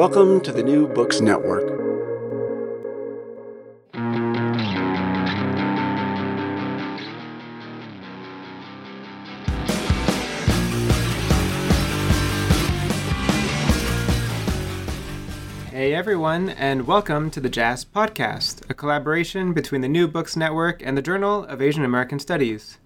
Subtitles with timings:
[0.00, 1.68] Welcome to the New Books Network.
[15.70, 20.80] Hey everyone, and welcome to the Jazz Podcast, a collaboration between the New Books Network
[20.82, 22.78] and the Journal of Asian American Studies.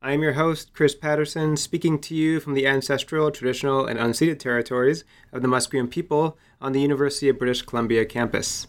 [0.00, 4.38] I am your host, Chris Patterson, speaking to you from the ancestral, traditional, and unceded
[4.38, 8.66] territories of the Musqueam people on the University of British Columbia campus.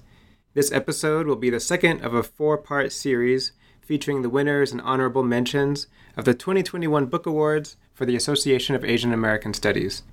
[0.53, 4.81] This episode will be the second of a four part series featuring the winners and
[4.81, 10.03] honorable mentions of the 2021 Book Awards for the Association of Asian American Studies.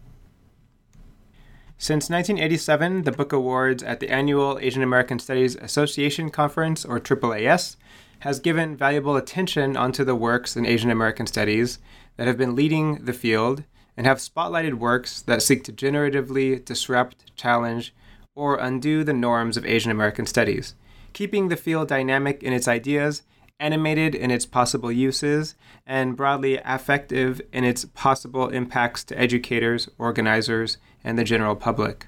[1.78, 7.76] Since 1987, the Book Awards at the annual Asian American Studies Association Conference, or AAAS,
[8.20, 11.78] has given valuable attention onto the works in Asian American studies
[12.16, 13.64] that have been leading the field
[13.96, 17.94] and have spotlighted works that seek to generatively disrupt, challenge,
[18.34, 20.74] or undo the norms of Asian American studies,
[21.12, 23.22] keeping the field dynamic in its ideas,
[23.58, 25.54] animated in its possible uses,
[25.86, 32.06] and broadly affective in its possible impacts to educators, organizers, and the general public.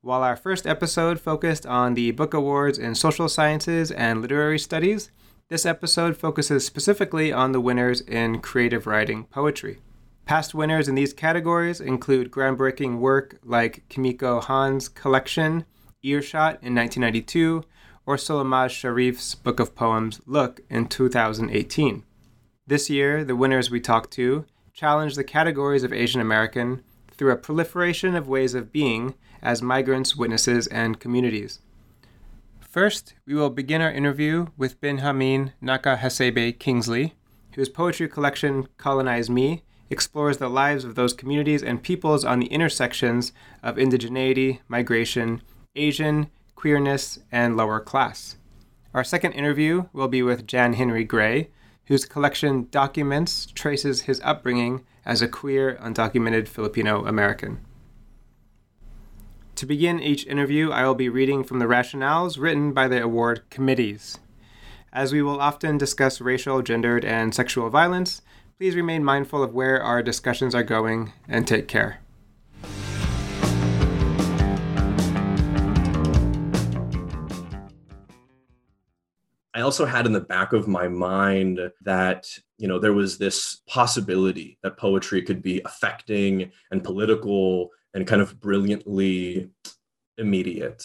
[0.00, 5.10] While our first episode focused on the book awards in social sciences and literary studies,
[5.48, 9.78] this episode focuses specifically on the winners in creative writing poetry.
[10.24, 15.64] Past winners in these categories include groundbreaking work like Kimiko Hahn's collection
[16.02, 17.64] Earshot in 1992
[18.06, 22.04] or Solmaz Sharif's book of poems Look in 2018.
[22.66, 27.36] This year, the winners we talked to challenged the categories of Asian American, through a
[27.36, 31.60] proliferation of ways of being as migrants, witnesses, and communities.
[32.60, 37.14] First, we will begin our interview with Benjamin Nakahasebe Kingsley,
[37.54, 42.46] whose poetry collection Colonize Me explores the lives of those communities and peoples on the
[42.46, 43.32] intersections
[43.62, 45.42] of indigeneity, migration,
[45.76, 48.36] Asian, queerness, and lower class.
[48.94, 51.50] Our second interview will be with Jan Henry Gray,
[51.86, 57.60] whose collection Documents traces his upbringing as a queer, undocumented Filipino American.
[59.56, 63.42] To begin each interview, I will be reading from the rationales written by the award
[63.50, 64.18] committees.
[64.92, 68.22] As we will often discuss racial, gendered, and sexual violence,
[68.62, 71.98] please remain mindful of where our discussions are going and take care.
[79.52, 83.62] I also had in the back of my mind that, you know, there was this
[83.66, 89.50] possibility that poetry could be affecting and political and kind of brilliantly
[90.18, 90.84] immediate.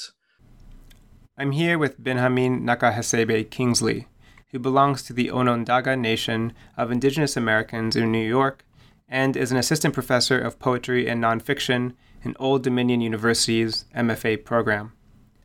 [1.37, 4.07] I'm here with Benjamin Nakahasebe Kingsley,
[4.57, 8.65] who belongs to the Onondaga Nation of Indigenous Americans in New York
[9.07, 14.93] and is an assistant professor of poetry and nonfiction in Old Dominion University's MFA program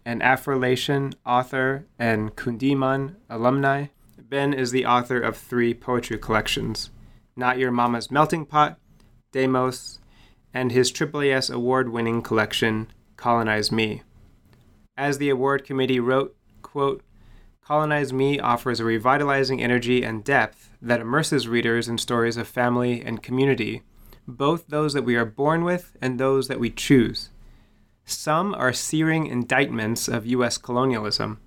[0.06, 3.88] an Afrolation author and Kundiman alumni.
[4.18, 6.88] Ben is the author of three poetry collections
[7.36, 8.78] Not Your Mama's Melting Pot,
[9.30, 9.98] Demos,
[10.54, 14.00] and his AAAS award winning collection, Colonize Me.
[14.96, 17.02] As the award committee wrote, quote,
[17.64, 23.00] Colonize Me offers a revitalizing energy and depth that immerses readers in stories of family
[23.00, 23.82] and community,
[24.26, 27.30] both those that we are born with and those that we choose.
[28.04, 30.58] Some are searing indictments of U.S.
[30.58, 31.38] colonialism.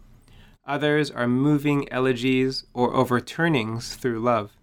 [0.65, 4.55] Others are moving elegies or overturnings through love.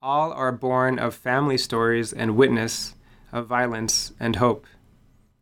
[0.00, 2.94] All are born of family stories and witness
[3.30, 4.66] of violence and hope.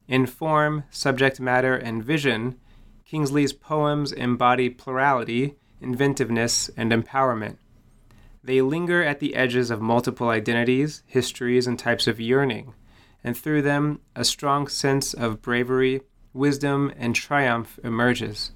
[0.08, 2.59] In form, subject matter, and vision,
[3.15, 7.59] Kingsley's poems embody plurality, inventiveness, and empowerment.
[8.43, 12.75] They linger at the edges of multiple identities, histories, and types of yearning
[13.22, 16.01] and through them a strong sense of bravery,
[16.33, 18.51] wisdom, and triumph emerges.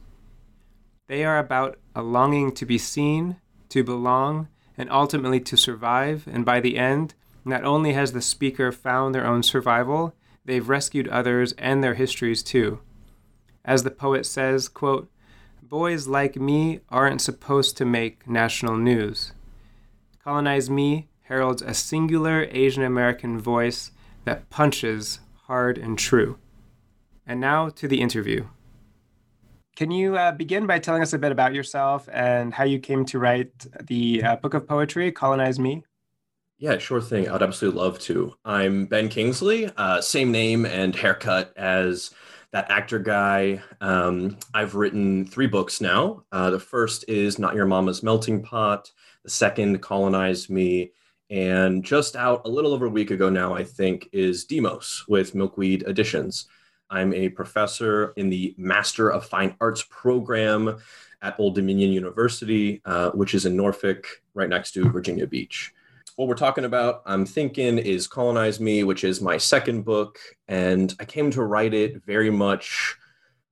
[1.06, 3.36] They are about a longing to be seen,
[3.68, 7.14] to belong, and ultimately to survive, and by the end,
[7.44, 12.42] not only has the speaker found their own survival, they've rescued others and their histories
[12.42, 12.80] too.
[13.64, 15.10] As the poet says, quote,
[15.62, 19.32] Boys like me aren't supposed to make national news.
[20.24, 23.90] Colonize Me heralds a singular Asian American voice
[24.24, 26.38] that punches hard and true.
[27.26, 28.46] And now to the interview.
[29.76, 33.04] Can you uh, begin by telling us a bit about yourself and how you came
[33.04, 35.84] to write the uh, book of poetry, Colonize Me?
[36.58, 37.28] Yeah, sure thing.
[37.28, 38.34] I'd absolutely love to.
[38.44, 42.10] I'm Ben Kingsley, uh, same name and haircut as
[42.52, 43.62] that actor guy.
[43.80, 46.24] Um, I've written three books now.
[46.32, 48.90] Uh, the first is Not Your Mama's Melting Pot.
[49.24, 50.92] The second, Colonize Me.
[51.30, 55.34] And just out a little over a week ago now, I think, is Demos with
[55.34, 56.46] Milkweed Editions.
[56.88, 60.78] I'm a professor in the Master of Fine Arts program
[61.20, 65.74] at Old Dominion University, uh, which is in Norfolk, right next to Virginia Beach.
[66.18, 70.18] What we're talking about, I'm thinking, is Colonize Me, which is my second book.
[70.48, 72.96] And I came to write it very much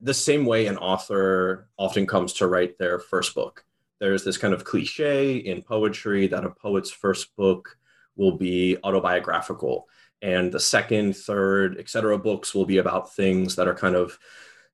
[0.01, 3.65] the same way an author often comes to write their first book.
[4.01, 7.79] There's this kind of cliche in poetry that a poet's first book
[8.17, 9.87] will be autobiographical
[10.21, 14.19] and the second third etc books will be about things that are kind of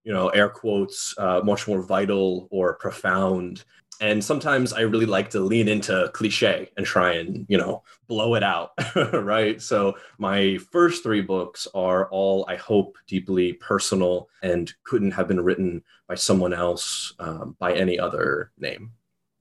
[0.04, 3.64] you know air quotes uh, much more vital or profound
[4.00, 8.34] and sometimes i really like to lean into cliche and try and you know blow
[8.34, 8.72] it out
[9.12, 15.28] right so my first three books are all i hope deeply personal and couldn't have
[15.28, 18.92] been written by someone else um, by any other name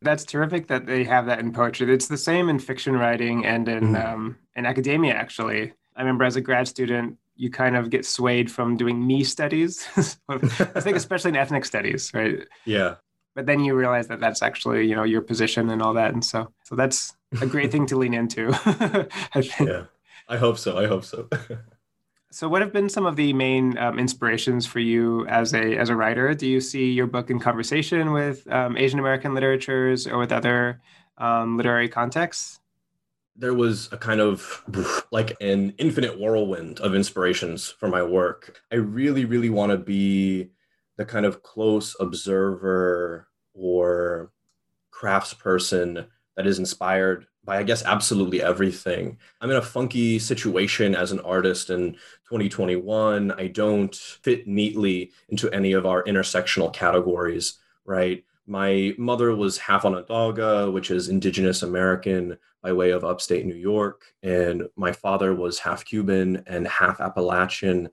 [0.02, 1.94] that's terrific that they have that in poetry.
[1.94, 4.04] It's the same in fiction writing and in mm.
[4.04, 5.14] um, in academia.
[5.14, 9.24] Actually, I remember as a grad student, you kind of get swayed from doing me
[9.24, 9.88] studies.
[10.30, 10.38] I
[10.82, 12.40] think especially in ethnic studies, right?
[12.66, 12.96] Yeah.
[13.34, 16.24] But then you realize that that's actually you know your position and all that, and
[16.24, 18.52] so so that's a great thing to lean into.
[19.36, 19.50] I.
[19.60, 19.86] Yeah,
[20.28, 20.78] I hope so.
[20.78, 21.30] I hope so.
[22.32, 25.90] so, what have been some of the main um, inspirations for you as a as
[25.90, 26.34] a writer?
[26.34, 30.82] Do you see your book in conversation with um, Asian American literatures or with other
[31.18, 32.62] um, literary contexts?
[33.36, 34.64] there was a kind of
[35.12, 38.62] like an infinite whirlwind of inspirations for my work.
[38.72, 40.50] I really, really want to be
[41.02, 44.32] the kind of close observer or
[44.94, 46.06] craftsperson
[46.38, 49.18] that is inspired by, I guess, absolutely everything.
[49.42, 51.94] I'm in a funky situation as an artist in
[52.30, 53.32] 2021.
[53.32, 58.24] I don't fit neatly into any of our intersectional categories, right?
[58.46, 64.04] My mother was half Onondaga, which is indigenous American by way of upstate New York,
[64.22, 67.90] and my father was half Cuban and half Appalachian.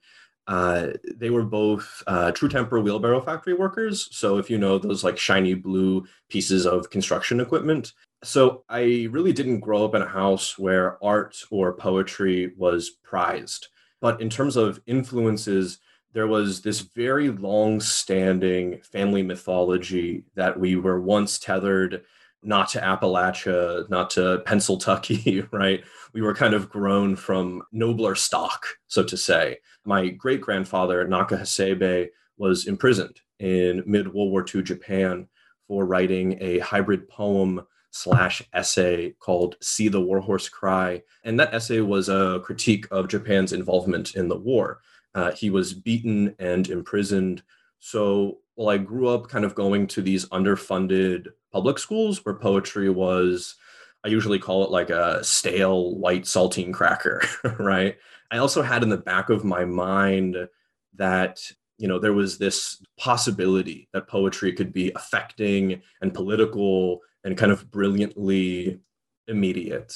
[0.49, 4.09] Uh, they were both uh, True Temper wheelbarrow factory workers.
[4.17, 7.93] So if you know those like shiny blue pieces of construction equipment.
[8.25, 13.69] So I really didn't grow up in a house where art or poetry was prized.
[14.00, 15.79] But in terms of influences,
[16.15, 22.05] there was this very long standing family mythology that we were once tethered
[22.43, 25.82] not to Appalachia, not to Pennsylvania, right?
[26.12, 29.58] We were kind of grown from nobler stock, so to say.
[29.85, 35.29] My great grandfather, Naka Hasebe, was imprisoned in mid World War II Japan
[35.67, 41.02] for writing a hybrid poem slash essay called See the Warhorse Cry.
[41.25, 44.81] And that essay was a critique of Japan's involvement in the war.
[45.14, 47.43] Uh, he was beaten and imprisoned.
[47.81, 52.90] So while I grew up kind of going to these underfunded public schools where poetry
[52.90, 53.55] was,
[54.02, 57.22] I usually call it like a stale white saltine cracker,
[57.60, 57.96] right?
[58.32, 60.49] I also had in the back of my mind
[60.96, 61.40] that
[61.76, 67.52] you know there was this possibility that poetry could be affecting and political and kind
[67.52, 68.80] of brilliantly
[69.28, 69.94] immediate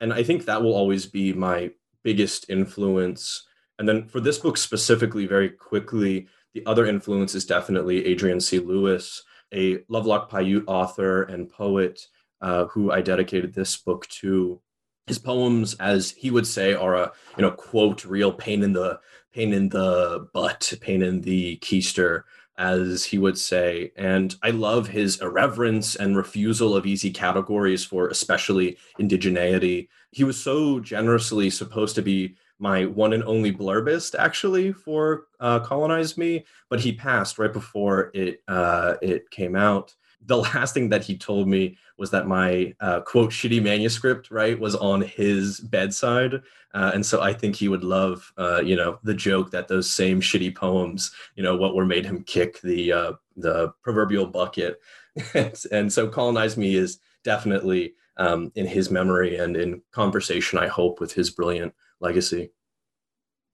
[0.00, 1.70] and i think that will always be my
[2.02, 3.46] biggest influence
[3.82, 8.58] and then for this book specifically, very quickly, the other influence is definitely Adrian C.
[8.58, 12.06] Louis, a Lovelock Paiute author and poet
[12.40, 14.60] uh, who I dedicated this book to.
[15.06, 19.00] His poems, as he would say, are a you know quote real pain in the
[19.32, 22.22] pain in the butt, pain in the keister,
[22.58, 23.92] as he would say.
[23.96, 29.88] And I love his irreverence and refusal of easy categories for especially indigeneity.
[30.10, 35.58] He was so generously supposed to be my one and only blurbist actually for uh,
[35.58, 39.94] Colonize Me, but he passed right before it uh, it came out.
[40.24, 44.58] The last thing that he told me was that my uh, quote shitty manuscript right
[44.58, 46.34] was on his bedside,
[46.72, 49.90] uh, and so I think he would love uh, you know the joke that those
[49.90, 54.80] same shitty poems you know what were made him kick the uh, the proverbial bucket,
[55.72, 60.60] and so Colonize Me is definitely um, in his memory and in conversation.
[60.60, 62.50] I hope with his brilliant legacy.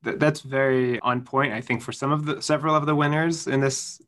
[0.02, 1.52] That's very on point.
[1.52, 4.00] I think for some of the several of the winners in this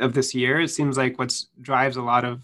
[0.00, 2.42] of this year, it seems like what drives a lot of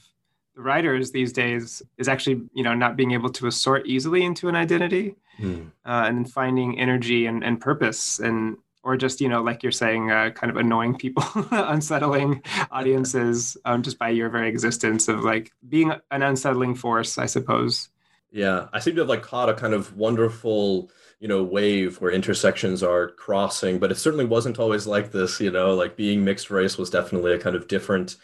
[0.54, 4.49] the writers these days is actually you know not being able to assort easily into
[4.49, 5.66] an identity, mm.
[5.87, 8.19] uh, and finding energy and, and purpose.
[8.19, 13.57] And or just you know like you're saying uh, kind of annoying people unsettling audiences
[13.64, 17.88] um, just by your very existence of like being an unsettling force i suppose
[18.30, 22.10] yeah i seem to have like caught a kind of wonderful you know wave where
[22.10, 26.50] intersections are crossing but it certainly wasn't always like this you know like being mixed
[26.50, 28.16] race was definitely a kind of different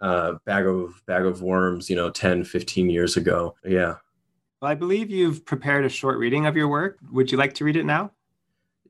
[0.00, 3.54] uh, bag of bag of worms you know 10 15 years ago.
[3.64, 3.96] Yeah.
[4.60, 6.98] Well i believe you've prepared a short reading of your work.
[7.12, 8.12] Would you like to read it now?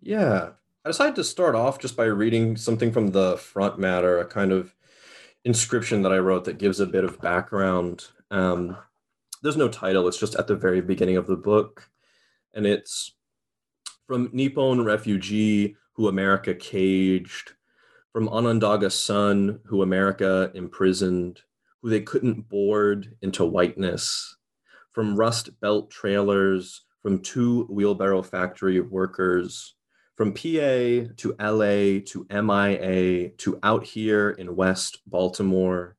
[0.01, 0.51] Yeah.
[0.85, 4.53] I decided to start off just by reading something from the front matter, a kind
[4.53, 4.75] of
[5.45, 8.07] inscription that I wrote that gives a bit of background.
[8.31, 8.77] Um,
[9.43, 11.91] there's no title, it's just at the very beginning of the book.
[12.53, 13.15] And it's
[14.07, 17.53] from Nippon refugee who America caged,
[18.13, 21.41] from Onondaga son who America imprisoned,
[21.83, 24.37] who they couldn't board into whiteness,
[24.93, 29.75] from Rust Belt trailers, from two wheelbarrow factory workers
[30.17, 35.97] from PA to LA to MIA to out here in West Baltimore,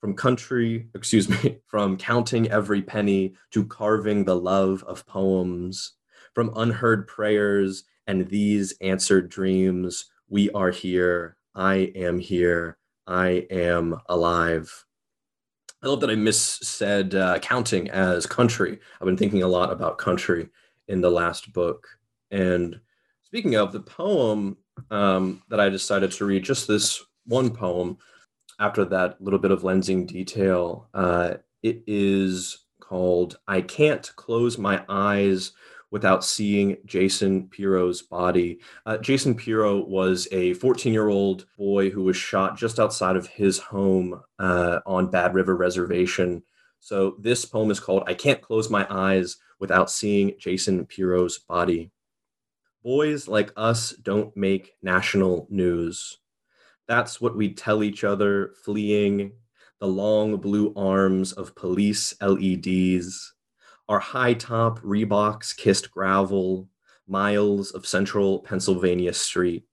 [0.00, 5.92] from country, excuse me, from counting every penny to carving the love of poems,
[6.34, 13.96] from unheard prayers and these answered dreams, we are here, I am here, I am
[14.08, 14.84] alive.
[15.82, 18.78] I love that I missaid uh, counting as country.
[19.00, 20.48] I've been thinking a lot about country
[20.88, 21.86] in the last book.
[22.30, 22.80] And
[23.32, 24.58] Speaking of the poem
[24.90, 27.96] um, that I decided to read, just this one poem
[28.60, 34.84] after that little bit of lensing detail, uh, it is called I Can't Close My
[34.86, 35.52] Eyes
[35.92, 38.58] Without Seeing Jason Pero's Body.
[38.86, 43.26] Uh, Jason Pero was a 14 year old boy who was shot just outside of
[43.28, 46.42] his home uh, on Bad River Reservation.
[46.80, 51.92] So this poem is called I Can't Close My Eyes Without Seeing Jason Pero's Body.
[52.82, 56.18] Boys like us don't make national news.
[56.88, 59.32] That's what we tell each other, fleeing
[59.78, 63.34] the long blue arms of police LEDs,
[63.88, 66.68] our high top Reeboks kissed gravel,
[67.06, 69.64] miles of central Pennsylvania street.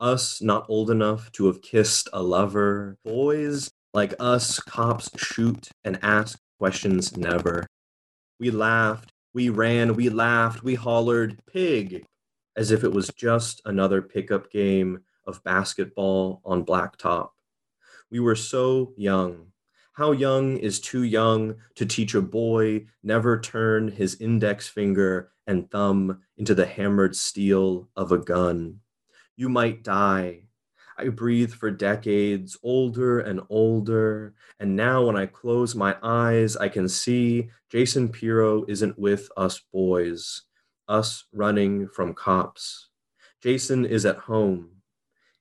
[0.00, 2.96] Us not old enough to have kissed a lover.
[3.04, 7.66] Boys like us, cops shoot and ask questions never.
[8.38, 12.04] We laughed, we ran, we laughed, we hollered, pig,
[12.56, 17.30] as if it was just another pickup game of basketball on blacktop.
[18.10, 19.52] We were so young.
[19.98, 25.68] How young is too young to teach a boy never turn his index finger and
[25.72, 28.78] thumb into the hammered steel of a gun?
[29.34, 30.44] You might die.
[30.96, 36.68] I breathe for decades, older and older, and now when I close my eyes, I
[36.68, 40.42] can see Jason Pero isn't with us boys
[40.86, 42.86] us running from cops.
[43.42, 44.76] Jason is at home.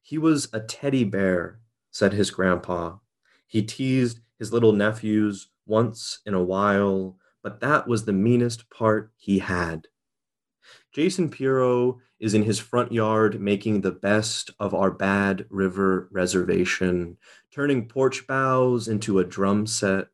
[0.01, 1.59] He was a teddy bear,
[1.91, 2.95] said his grandpa.
[3.45, 9.11] He teased his little nephews once in a while, but that was the meanest part
[9.17, 9.87] he had.
[10.91, 17.17] Jason Pero is in his front yard making the best of our bad river reservation,
[17.51, 20.07] turning porch boughs into a drum set,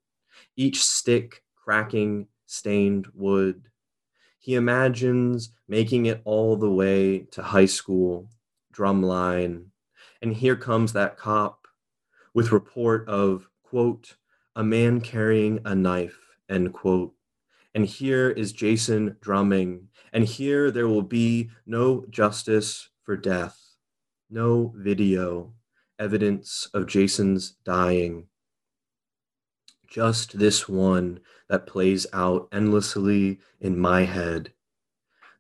[0.56, 3.70] each stick cracking stained wood.
[4.40, 8.30] He imagines making it all the way to high school,
[8.74, 9.68] drumline,
[10.22, 11.68] and here comes that cop
[12.34, 14.18] with report of, quote,
[14.56, 17.12] a man carrying a knife, end quote.
[17.74, 23.60] And here is Jason drumming, and here there will be no justice for death,
[24.30, 25.54] no video,
[25.98, 28.28] evidence of Jason's dying.
[29.88, 34.54] Just this one that plays out endlessly in my head.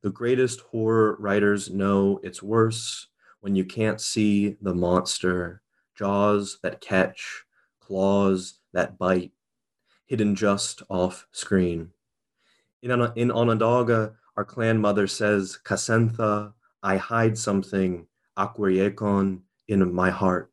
[0.02, 3.10] The greatest horror writers know it's worse
[3.42, 5.62] when you can't see the monster,
[5.96, 7.43] jaws that catch,
[7.86, 9.32] claws that bite,
[10.06, 11.92] hidden just off screen.
[12.82, 20.52] In, in Onondaga, our clan mother says, Kasentha, I hide something, Aquariekon, in my heart.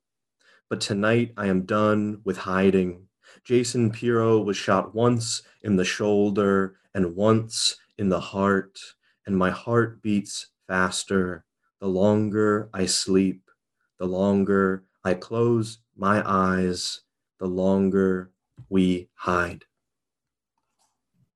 [0.69, 3.09] But tonight I am done with hiding.
[3.45, 8.79] Jason Pero was shot once in the shoulder and once in the heart,
[9.27, 11.45] and my heart beats faster
[11.81, 13.51] the longer I sleep,
[13.99, 17.01] the longer I close my eyes,
[17.41, 18.31] the longer
[18.69, 19.65] we hide.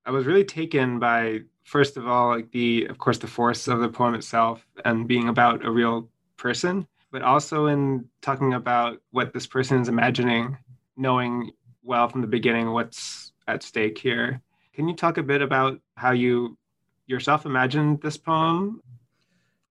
[0.07, 3.81] I was really taken by, first of all, like the, of course, the force of
[3.81, 9.33] the poem itself and being about a real person, but also in talking about what
[9.33, 10.59] this person is imagining,
[10.97, 11.51] knowing
[11.83, 14.43] well from the beginning what's at stake here.
[14.75, 16.59] Can you talk a bit about how you
[17.07, 18.83] yourself imagined this poem?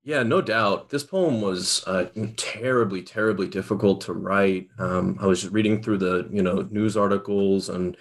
[0.06, 0.90] Yeah, no doubt.
[0.90, 4.68] This poem was uh, terribly, terribly difficult to write.
[4.78, 7.96] Um, I was reading through the, you know, news articles, and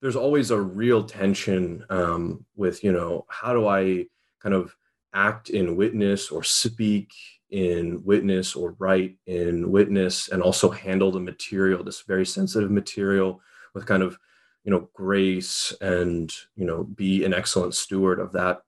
[0.00, 4.06] there's always a real tension um, with, you know, how do I
[4.42, 4.74] kind of
[5.14, 7.12] act in witness or speak
[7.50, 13.40] in witness or write in witness, and also handle the material, this very sensitive material,
[13.74, 14.18] with kind of,
[14.64, 18.62] you know, grace and, you know, be an excellent steward of that,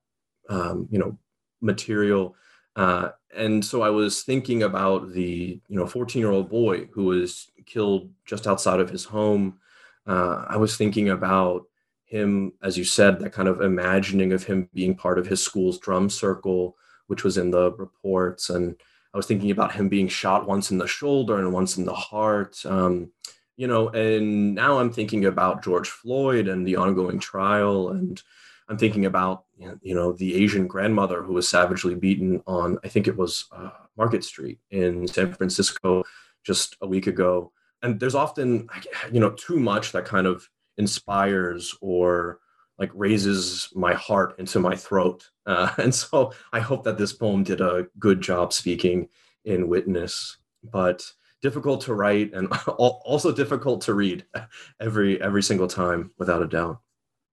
[0.48, 1.18] um, you know,
[1.60, 2.36] material
[2.76, 7.04] uh, and so I was thinking about the you know 14 year old boy who
[7.04, 9.58] was killed just outside of his home.
[10.06, 11.64] Uh, I was thinking about
[12.04, 15.78] him, as you said, that kind of imagining of him being part of his school's
[15.78, 16.76] drum circle,
[17.08, 18.76] which was in the reports, and
[19.12, 21.94] I was thinking about him being shot once in the shoulder and once in the
[21.94, 22.64] heart.
[22.66, 23.10] Um,
[23.56, 28.22] you know, and now I'm thinking about George Floyd and the ongoing trial and
[28.68, 29.44] I'm thinking about
[29.82, 33.70] you know the Asian grandmother who was savagely beaten on I think it was uh,
[33.96, 36.04] Market Street in San Francisco
[36.44, 37.52] just a week ago.
[37.82, 38.68] And there's often
[39.12, 40.48] you know too much that kind of
[40.78, 42.40] inspires or
[42.78, 45.30] like raises my heart into my throat.
[45.46, 49.08] Uh, and so I hope that this poem did a good job speaking
[49.44, 51.08] in witness, but
[51.40, 52.48] difficult to write and
[52.78, 54.24] also difficult to read
[54.80, 56.80] every every single time without a doubt.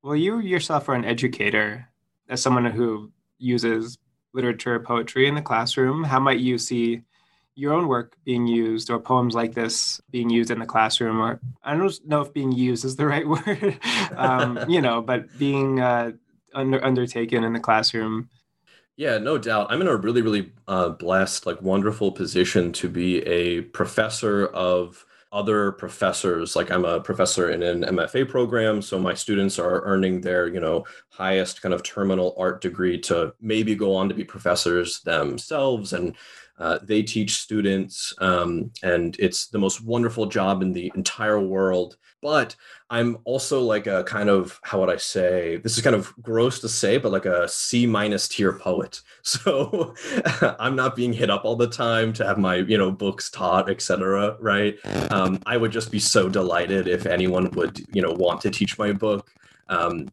[0.03, 1.89] Well, you yourself are an educator,
[2.29, 3.97] as someone who uses
[4.33, 6.03] literature, poetry in the classroom.
[6.03, 7.01] How might you see
[7.55, 11.19] your own work being used, or poems like this being used in the classroom?
[11.19, 13.79] Or I don't know if being used is the right word,
[14.15, 16.13] um, you know, but being uh,
[16.53, 18.29] under, undertaken in the classroom.
[18.95, 19.67] Yeah, no doubt.
[19.71, 25.05] I'm in a really, really uh, blessed, like wonderful position to be a professor of
[25.33, 30.21] other professors like i'm a professor in an mfa program so my students are earning
[30.21, 34.23] their you know highest kind of terminal art degree to maybe go on to be
[34.23, 36.15] professors themselves and
[36.59, 41.97] uh, they teach students, um, and it's the most wonderful job in the entire world.
[42.21, 42.55] But
[42.89, 45.57] I'm also like a kind of how would I say?
[45.57, 49.01] This is kind of gross to say, but like a C minus tier poet.
[49.23, 49.95] So
[50.59, 53.69] I'm not being hit up all the time to have my you know books taught,
[53.69, 54.37] etc.
[54.39, 54.77] Right?
[55.11, 58.77] Um, I would just be so delighted if anyone would you know want to teach
[58.77, 59.31] my book.
[59.69, 60.09] Um,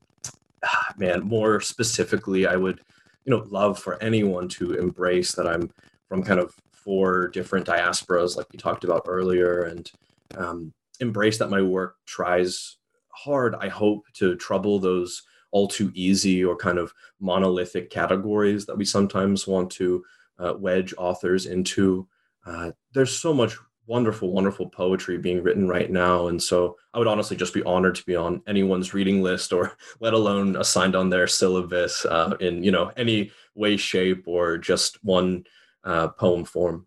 [0.96, 2.80] man, more specifically, I would
[3.24, 5.70] you know love for anyone to embrace that I'm
[6.10, 9.90] from kind of four different diasporas, like we talked about earlier, and
[10.36, 12.78] um, embrace that my work tries
[13.10, 18.76] hard, I hope, to trouble those all too easy or kind of monolithic categories that
[18.76, 20.04] we sometimes want to
[20.40, 22.08] uh, wedge authors into.
[22.44, 26.28] Uh, there's so much wonderful, wonderful poetry being written right now.
[26.28, 29.76] And so I would honestly just be honored to be on anyone's reading list or
[30.00, 35.02] let alone assigned on their syllabus uh, in, you know, any way, shape, or just
[35.04, 35.44] one
[35.84, 36.86] uh, poem form.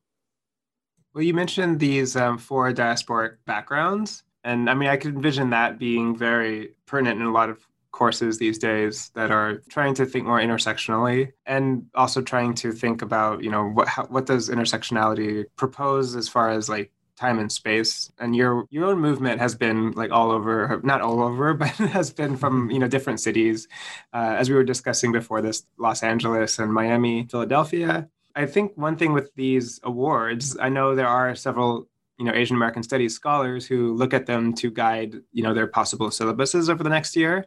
[1.13, 5.77] Well, you mentioned these um, four diasporic backgrounds, and I mean, I could envision that
[5.77, 10.25] being very pertinent in a lot of courses these days that are trying to think
[10.25, 15.45] more intersectionally and also trying to think about you know what how, what does intersectionality
[15.56, 18.12] propose as far as like time and space?
[18.17, 22.12] And your your own movement has been like all over not all over but has
[22.12, 23.67] been from you know different cities.
[24.12, 28.96] Uh, as we were discussing before this los angeles and miami philadelphia I think one
[28.96, 33.67] thing with these awards, I know there are several, you know, Asian American studies scholars
[33.67, 37.46] who look at them to guide, you know, their possible syllabuses over the next year.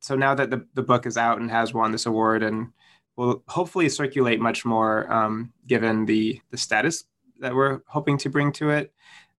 [0.00, 2.68] So now that the, the book is out and has won this award and
[3.16, 7.04] will hopefully circulate much more um, given the the status
[7.40, 8.92] that we're hoping to bring to it.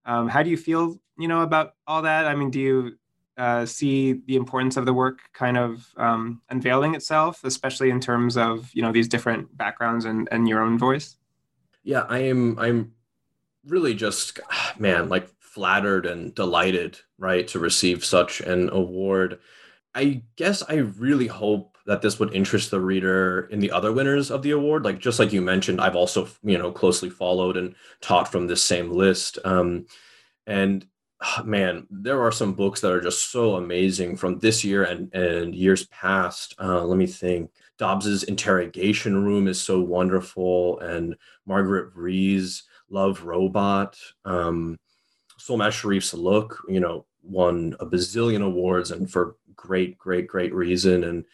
[0.06, 2.25] Um, how do you feel, you know, about all that?
[2.25, 2.97] I mean, do you
[3.37, 8.37] uh, see the importance of the work kind of um, unveiling itself, especially in terms
[8.37, 11.17] of you know these different backgrounds and, and your own voice?
[11.83, 12.59] Yeah, I am.
[12.59, 12.93] I'm
[13.65, 14.39] really just
[14.79, 19.39] man, like flattered and delighted, right, to receive such an award.
[19.93, 24.31] I guess I really hope that this would interest the reader in the other winners
[24.31, 24.85] of the award.
[24.85, 28.63] Like just like you mentioned, I've also you know closely followed and taught from this
[28.63, 29.39] same list.
[29.43, 29.85] Um,
[30.47, 30.85] and
[31.45, 35.53] man, there are some books that are just so amazing from this year and, and
[35.55, 36.55] years past.
[36.60, 37.51] Uh, let me think.
[37.77, 43.97] Dobbs's Interrogation Room is so wonderful, and Margaret Rhee's Love Robot.
[44.23, 44.77] Um,
[45.39, 51.03] Solmaz Sharif's Look, you know, won a bazillion awards and for great, great, great reason.
[51.03, 51.25] And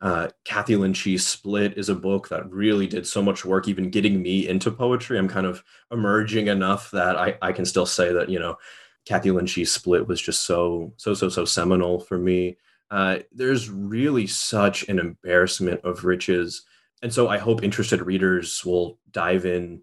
[0.00, 3.90] uh, Cathy Linh Che's Split is a book that really did so much work, even
[3.90, 5.18] getting me into poetry.
[5.18, 8.58] I'm kind of emerging enough that I, I can still say that, you know,
[9.04, 12.56] Cathy Che's split was just so so so so seminal for me.
[12.90, 16.62] Uh, there's really such an embarrassment of riches,
[17.02, 19.82] and so I hope interested readers will dive in.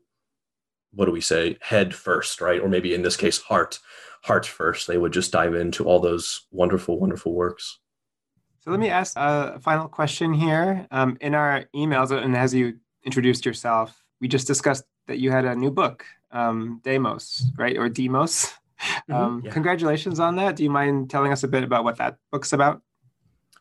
[0.94, 1.58] What do we say?
[1.62, 2.60] Head first, right?
[2.60, 3.80] Or maybe in this case, heart,
[4.24, 4.88] heart first.
[4.88, 7.80] They would just dive into all those wonderful, wonderful works.
[8.60, 10.86] So let me ask a final question here.
[10.92, 15.46] Um, in our emails, and as you introduced yourself, we just discussed that you had
[15.46, 17.78] a new book, um, Demos, right?
[17.78, 18.54] Or Demos.
[18.82, 19.52] Mm-hmm, um, yeah.
[19.52, 20.56] Congratulations on that.
[20.56, 22.82] Do you mind telling us a bit about what that book's about?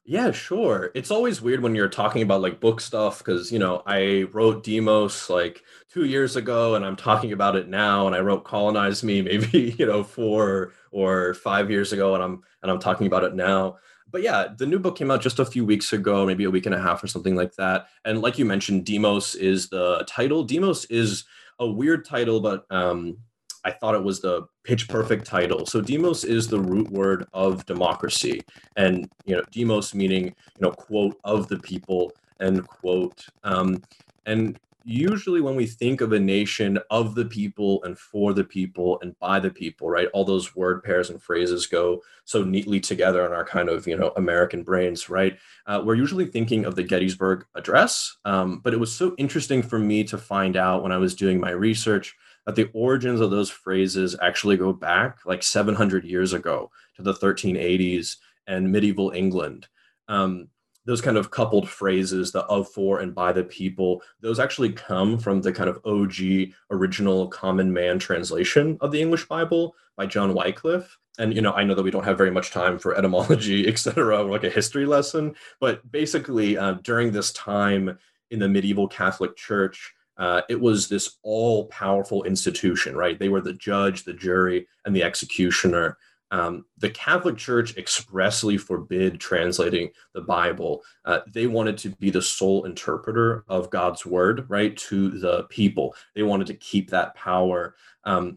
[0.04, 0.90] Yeah, sure.
[0.94, 4.64] It's always weird when you're talking about like book stuff because, you know, I wrote
[4.64, 8.06] Demos like two years ago and I'm talking about it now.
[8.06, 12.42] And I wrote Colonize Me maybe, you know, four or five years ago and I'm
[12.62, 13.76] and I'm talking about it now.
[14.10, 16.66] But yeah, the new book came out just a few weeks ago, maybe a week
[16.66, 17.86] and a half or something like that.
[18.04, 20.42] And like you mentioned, Demos is the title.
[20.42, 21.24] Demos is
[21.60, 23.18] a weird title, but um,
[23.64, 25.66] I thought it was the pitch perfect title.
[25.66, 28.42] So demos is the root word of democracy,
[28.76, 33.26] and you know, demos meaning you know, quote of the people, end quote.
[33.44, 33.82] Um,
[34.26, 38.98] and usually when we think of a nation of the people and for the people
[39.02, 43.26] and by the people right all those word pairs and phrases go so neatly together
[43.26, 46.82] in our kind of you know american brains right uh, we're usually thinking of the
[46.82, 50.96] gettysburg address um, but it was so interesting for me to find out when i
[50.96, 52.16] was doing my research
[52.46, 57.14] that the origins of those phrases actually go back like 700 years ago to the
[57.14, 59.68] 1380s and medieval England.
[60.08, 60.48] Um,
[60.86, 65.18] those kind of coupled phrases, the of, for, and by the people, those actually come
[65.18, 70.34] from the kind of OG original common man translation of the English Bible by John
[70.34, 70.98] Wycliffe.
[71.18, 73.78] And you know, I know that we don't have very much time for etymology, et
[73.78, 77.98] cetera, or like a history lesson, but basically, uh, during this time
[78.30, 83.18] in the medieval Catholic Church, uh, it was this all powerful institution, right?
[83.18, 85.96] They were the judge, the jury, and the executioner.
[86.30, 90.82] Um, the Catholic Church expressly forbid translating the Bible.
[91.06, 95.96] Uh, they wanted to be the sole interpreter of God's word, right, to the people.
[96.14, 97.74] They wanted to keep that power.
[98.04, 98.36] Um,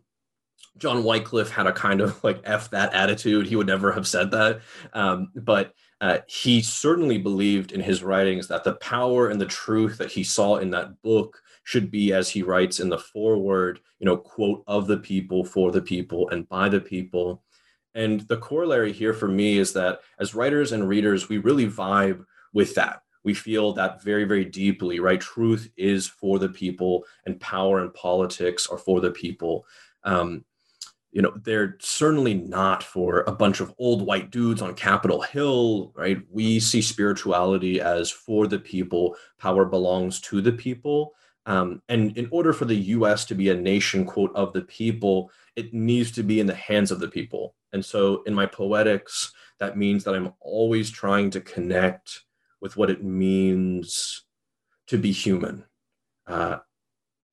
[0.77, 3.45] John Wycliffe had a kind of like F that attitude.
[3.45, 4.61] He would never have said that.
[4.93, 9.97] Um, but uh, he certainly believed in his writings that the power and the truth
[9.97, 14.05] that he saw in that book should be, as he writes in the foreword, you
[14.05, 17.41] know, quote, of the people, for the people, and by the people.
[17.95, 22.25] And the corollary here for me is that as writers and readers, we really vibe
[22.53, 23.01] with that.
[23.23, 25.19] We feel that very, very deeply, right?
[25.19, 29.65] Truth is for the people, and power and politics are for the people.
[30.03, 30.43] Um,
[31.13, 35.93] you know, they're certainly not for a bunch of old white dudes on Capitol Hill,
[35.95, 36.19] right?
[36.29, 41.13] We see spirituality as for the people, power belongs to the people.
[41.45, 45.31] Um, and in order for the US to be a nation, quote, of the people,
[45.55, 47.55] it needs to be in the hands of the people.
[47.73, 52.21] And so in my poetics, that means that I'm always trying to connect
[52.61, 54.23] with what it means
[54.87, 55.65] to be human,
[56.27, 56.57] uh,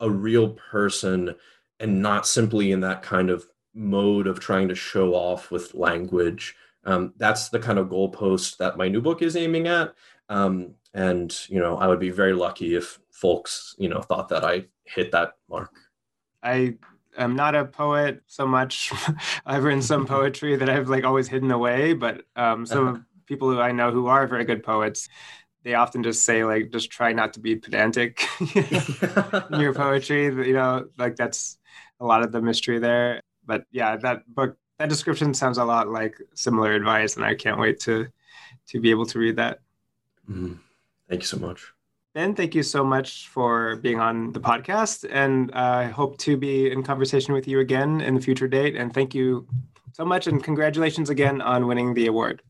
[0.01, 1.35] a real person,
[1.79, 6.57] and not simply in that kind of mode of trying to show off with language.
[6.85, 9.94] Um, that's the kind of goalpost that my new book is aiming at.
[10.31, 14.45] Um, and you know, I would be very lucky if folks, you know, thought that
[14.45, 15.73] I hit that mark.
[16.43, 16.77] I
[17.19, 18.93] am not a poet so much.
[19.47, 22.99] I've written some poetry that I've like always hidden away, but um, some uh-huh.
[23.27, 25.09] people who I know who are very good poets,
[25.64, 30.25] they often just say like, just try not to be pedantic in your poetry.
[30.25, 31.59] You know, like that's
[31.99, 33.21] a lot of the mystery there.
[33.45, 37.59] But yeah, that book, that description sounds a lot like similar advice, and I can't
[37.59, 38.07] wait to
[38.69, 39.61] to be able to read that.
[40.31, 40.55] Mm-hmm.
[41.09, 41.73] Thank you so much.
[42.14, 45.09] Ben, thank you so much for being on the podcast.
[45.11, 48.75] And I hope to be in conversation with you again in the future date.
[48.75, 49.47] And thank you
[49.93, 50.27] so much.
[50.27, 52.43] And congratulations again on winning the award.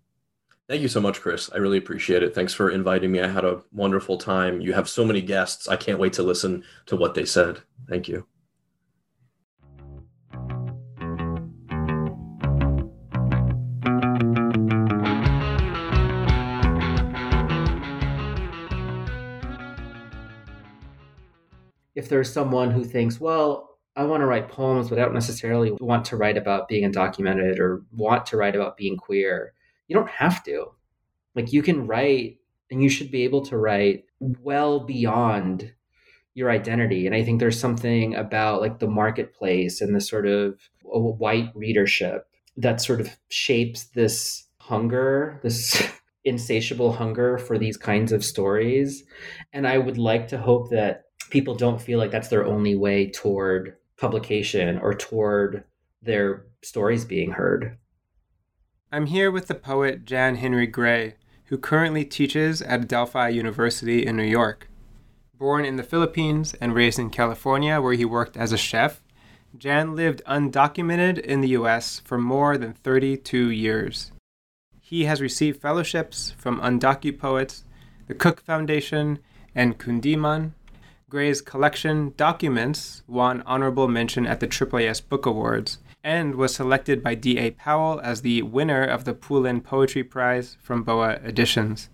[0.69, 1.51] Thank you so much, Chris.
[1.53, 2.35] I really appreciate it.
[2.35, 3.21] Thanks for inviting me.
[3.21, 4.61] I had a wonderful time.
[4.61, 5.69] You have so many guests.
[5.69, 7.59] I can't wait to listen to what they said.
[7.89, 8.27] Thank you.
[22.01, 25.71] If there's someone who thinks, well, I want to write poems, but I don't necessarily
[25.81, 29.53] want to write about being undocumented or want to write about being queer,
[29.87, 30.69] you don't have to.
[31.35, 32.39] Like you can write
[32.71, 35.75] and you should be able to write well beyond
[36.33, 37.05] your identity.
[37.05, 42.27] And I think there's something about like the marketplace and the sort of white readership
[42.57, 45.87] that sort of shapes this hunger, this
[46.25, 49.05] insatiable hunger for these kinds of stories.
[49.53, 53.11] And I would like to hope that people don't feel like that's their only way
[53.11, 55.65] toward publication or toward
[56.03, 57.79] their stories being heard.
[58.93, 61.15] I'm here with the poet Jan Henry Gray,
[61.45, 64.69] who currently teaches at Delphi University in New York.
[65.39, 69.01] Born in the Philippines and raised in California, where he worked as a chef,
[69.57, 74.13] Jan lived undocumented in the US for more than 32 years.
[74.81, 77.63] He has received fellowships from Undocupoets,
[78.07, 79.21] the Cook Foundation,
[79.55, 80.53] and Kundiman.
[81.11, 87.17] Gray's collection, Documents, won honorable mention at the AAAS Book Awards and was selected by
[87.17, 87.51] D.A.
[87.51, 91.89] Powell as the winner of the Poulin Poetry Prize from Boa Editions.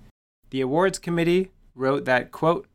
[0.50, 2.68] The awards committee wrote that, quote,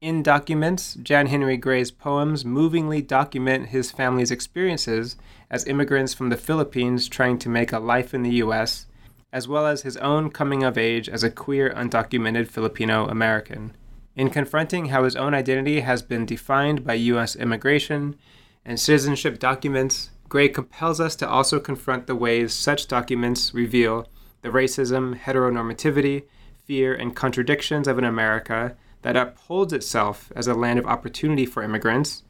[0.00, 5.16] in documents, Jan Henry Gray's poems movingly document his family's experiences
[5.50, 8.86] as immigrants from the Philippines trying to make a life in the U.S.,
[9.30, 13.76] as well as his own coming of age as a queer, undocumented Filipino American.
[14.14, 17.34] In confronting how his own identity has been defined by U.S.
[17.34, 18.16] immigration
[18.64, 24.08] and citizenship documents, Gray compels us to also confront the ways such documents reveal
[24.42, 26.24] the racism, heteronormativity,
[26.64, 31.62] fear, and contradictions of an America that upholds itself as a land of opportunity for
[31.62, 32.22] immigrants,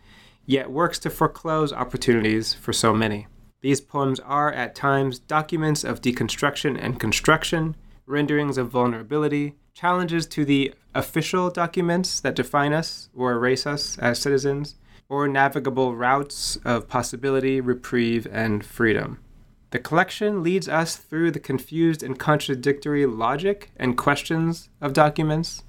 [0.46, 3.26] yet works to foreclose opportunities for so many.
[3.60, 10.44] These poems are, at times, documents of deconstruction and construction, renderings of vulnerability, challenges to
[10.44, 14.76] the official documents that define us or erase us as citizens,
[15.08, 19.18] or navigable routes of possibility, reprieve, and freedom.
[19.70, 25.64] The collection leads us through the confused and contradictory logic and questions of documents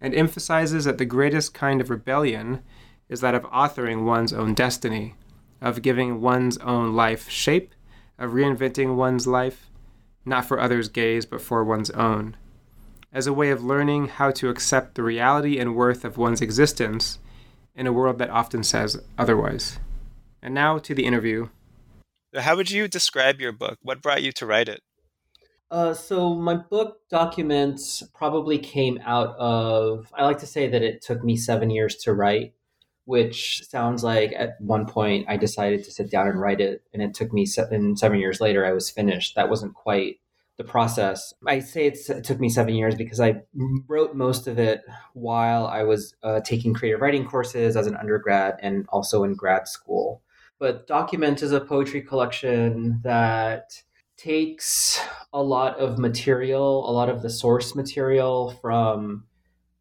[0.00, 2.62] and emphasizes that the greatest kind of rebellion
[3.08, 5.14] is that of authoring one's own destiny,
[5.60, 7.74] of giving one's own life shape,
[8.18, 9.68] of reinventing one's life,
[10.24, 12.36] not for others' gaze, but for one's own,
[13.12, 17.18] as a way of learning how to accept the reality and worth of one's existence
[17.74, 19.78] in a world that often says otherwise.
[20.42, 21.48] And now to the interview.
[22.34, 23.78] How would you describe your book?
[23.82, 24.80] What brought you to write it?
[25.70, 30.12] Uh, so my book documents probably came out of.
[30.14, 32.54] I like to say that it took me seven years to write,
[33.04, 37.02] which sounds like at one point I decided to sit down and write it, and
[37.02, 39.36] it took me seven seven years later I was finished.
[39.36, 40.18] That wasn't quite
[40.60, 41.32] the process.
[41.46, 43.36] I say it took me seven years because I
[43.88, 44.82] wrote most of it
[45.14, 49.68] while I was uh, taking creative writing courses as an undergrad and also in grad
[49.68, 50.20] school.
[50.58, 53.72] But Document is a poetry collection that
[54.18, 59.24] takes a lot of material, a lot of the source material from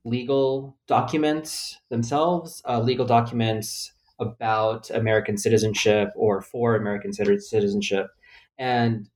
[0.06, 8.08] legal documents themselves, uh, legal documents about American citizenship or for American citizenship.
[8.58, 9.10] And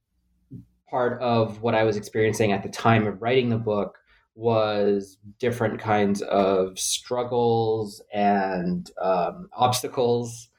[0.94, 3.98] part of what I was experiencing at the time of writing the book
[4.36, 10.50] was different kinds of struggles and um, obstacles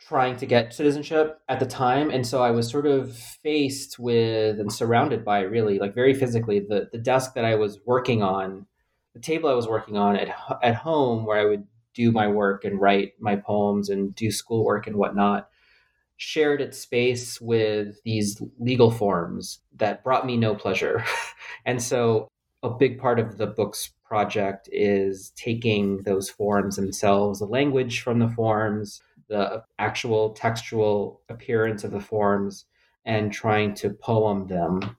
[0.00, 2.08] trying to get citizenship at the time.
[2.10, 6.58] And so i was sort of faced with and surrounded by really like very physically
[6.58, 8.66] the, the desk that i was working on
[9.12, 10.28] the table i was working on at,
[10.62, 14.86] at home where i would do my work and write my poems and do schoolwork
[14.86, 15.50] and whatnot
[16.16, 21.04] shared its space with these legal forms that brought me no pleasure
[21.66, 22.28] and so
[22.62, 28.18] a big part of the book's project is taking those forms themselves the language from
[28.18, 32.64] the forms the actual textual appearance of the forms
[33.04, 34.96] and trying to poem them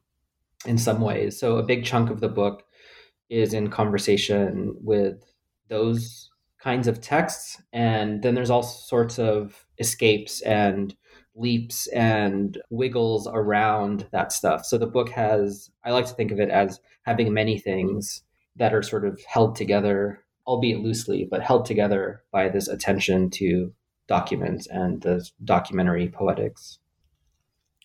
[0.65, 1.39] in some ways.
[1.39, 2.63] So a big chunk of the book
[3.29, 5.23] is in conversation with
[5.69, 7.61] those kinds of texts.
[7.73, 10.95] And then there's all sorts of escapes and
[11.37, 14.65] leaps and wiggles around that stuff.
[14.65, 18.23] So the book has, I like to think of it as having many things
[18.55, 23.71] that are sort of held together, albeit loosely, but held together by this attention to
[24.07, 26.79] documents and the documentary poetics.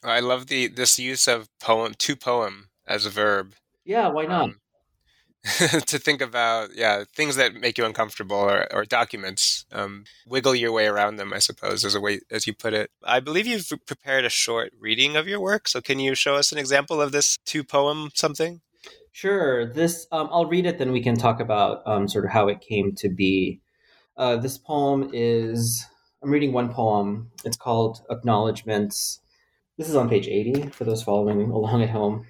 [0.02, 3.54] I love the this use of poem to poem as a verb.
[3.84, 4.42] Yeah, why not?
[4.42, 4.60] Um,
[5.86, 10.70] to think about yeah things that make you uncomfortable or, or documents um, wiggle your
[10.70, 13.72] way around them i suppose as a way as you put it i believe you've
[13.84, 17.10] prepared a short reading of your work so can you show us an example of
[17.10, 18.60] this two poem something
[19.10, 22.46] sure this um, i'll read it then we can talk about um, sort of how
[22.46, 23.60] it came to be
[24.16, 25.86] uh, this poem is
[26.22, 27.32] I'm reading one poem.
[27.44, 29.20] It's called Acknowledgements.
[29.76, 32.26] This is on page 80 for those following along at home.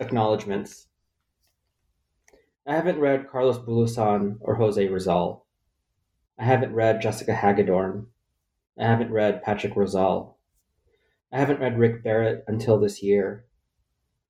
[0.00, 0.85] Acknowledgements.
[2.68, 5.46] I haven't read Carlos Bulosan or Jose Rizal.
[6.36, 8.08] I haven't read Jessica Hagedorn.
[8.76, 10.36] I haven't read Patrick Rosal.
[11.32, 13.44] I haven't read Rick Barot until this year.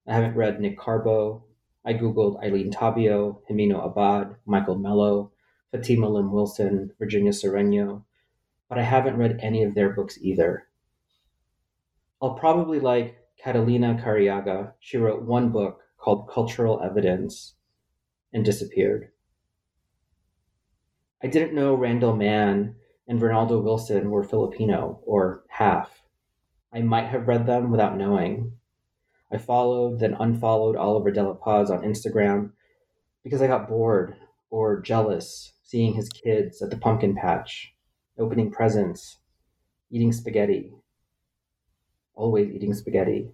[0.07, 1.47] I haven't read Nick Carbo.
[1.83, 5.33] I Googled Eileen Tabio, Gémino Abad, Michael Mello,
[5.73, 8.05] Fatima Lim Wilson, Virginia Cerenio,
[8.69, 10.69] but I haven't read any of their books either.
[12.21, 14.75] I'll probably like Catalina Cariaga.
[14.79, 17.56] She wrote one book called Cultural Evidence
[18.33, 19.11] and disappeared.
[21.23, 22.77] I didn't know Randall Mann
[23.09, 26.03] and Ronaldo Wilson were Filipino or half.
[26.73, 28.53] I might have read them without knowing.
[29.33, 32.53] I followed, then unfollowed Oliver De La Paz on Instagram
[33.25, 34.17] because I got bored
[34.51, 37.75] or jealous seeing his kids at the pumpkin patch,
[38.19, 39.19] opening presents,
[39.91, 40.73] eating spaghetti.
[42.15, 43.33] Always eating spaghetti.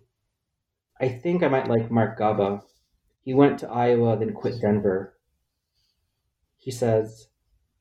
[1.00, 2.62] I think I might like Marc Gaba.
[3.22, 5.16] He went to Iowa, then quit Denver.
[6.56, 7.28] He says,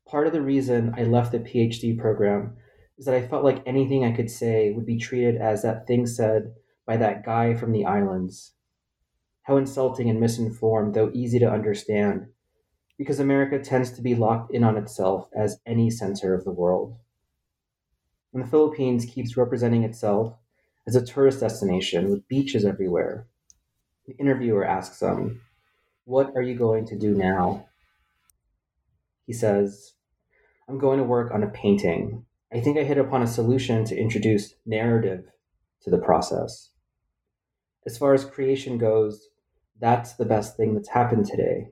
[0.08, 2.58] Part of the reason I left the PhD program
[2.97, 6.06] is that I felt like anything I could say would be treated as that thing
[6.06, 6.54] said
[6.86, 8.54] by that guy from the islands.
[9.43, 12.27] How insulting and misinformed, though easy to understand,
[12.97, 16.97] because America tends to be locked in on itself as any center of the world.
[18.34, 20.36] And the Philippines keeps representing itself
[20.86, 23.27] as a tourist destination with beaches everywhere.
[24.08, 25.42] The interviewer asks him,
[26.06, 27.68] What are you going to do now?
[29.26, 29.94] He says,
[30.68, 32.26] I'm going to work on a painting.
[32.54, 35.26] I think I hit upon a solution to introduce narrative
[35.84, 36.72] to the process.
[37.86, 39.30] As far as creation goes,
[39.80, 41.70] that's the best thing that's happened today.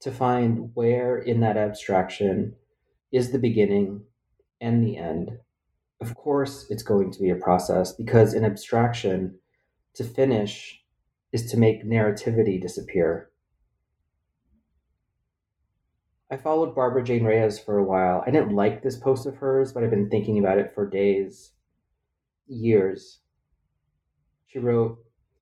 [0.00, 2.54] To find where in that abstraction
[3.12, 4.04] is the beginning
[4.60, 5.38] and the end.
[6.00, 9.38] Of course, it's going to be a process because in abstraction,
[9.94, 10.79] to finish
[11.32, 13.30] is to make narrativity disappear.
[16.30, 18.22] I followed Barbara Jane Reyes for a while.
[18.24, 21.52] I didn't like this post of hers, but I've been thinking about it for days,
[22.46, 23.20] years.
[24.46, 24.98] She wrote,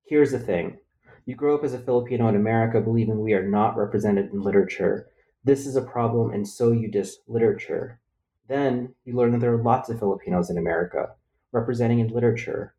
[0.07, 0.79] Here's the thing.
[1.25, 5.07] You grow up as a Filipino in America believing we are not represented in literature.
[5.43, 8.01] This is a problem, and so you diss literature.
[8.47, 11.09] Then you learn that there are lots of Filipinos in America
[11.51, 12.73] representing in literature.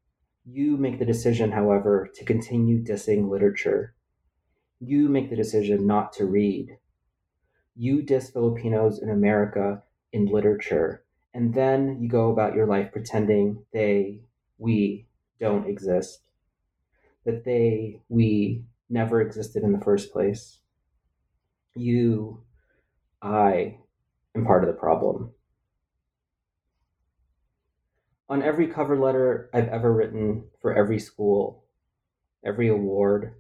[0.44, 3.94] You make the decision, however, to continue dissing literature.
[4.80, 6.78] You make the decision not to read,
[7.76, 13.64] you diss Filipinos in America in literature, and then you go about your life pretending
[13.72, 14.20] they,
[14.58, 15.06] we,
[15.38, 16.20] don't exist,
[17.24, 20.58] that they, we, never existed in the first place.
[21.74, 22.42] You,
[23.22, 23.78] I,
[24.34, 25.30] am part of the problem.
[28.30, 31.64] On every cover letter I've ever written for every school,
[32.46, 33.34] every award,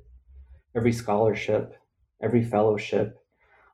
[0.74, 1.76] every scholarship,
[2.20, 3.16] every fellowship,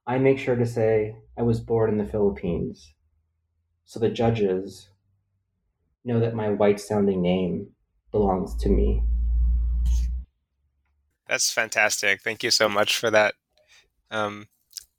[0.06, 2.92] I make sure to say I was born in the Philippines
[3.86, 4.90] so the judges
[6.04, 7.68] know that my white sounding name
[8.12, 9.02] belongs to me.
[11.26, 12.20] That's fantastic.
[12.20, 13.34] Thank you so much for that.
[14.10, 14.48] Um,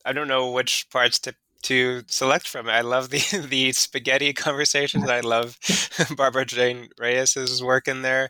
[0.04, 2.70] I don't know which parts to to select from.
[2.70, 5.10] I love the the spaghetti conversations.
[5.10, 5.58] I love
[6.16, 8.30] Barbara Jane Reyes's work in there.